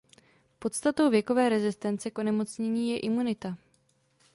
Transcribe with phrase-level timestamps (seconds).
[0.59, 3.57] Podstatou věkové rezistence k onemocnění je imunita.